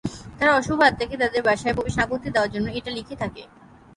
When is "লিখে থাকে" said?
2.97-3.43